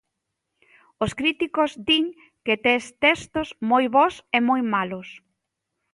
[1.03, 2.05] Os críticos din
[2.45, 5.07] que tes textos moi bos e moi malos.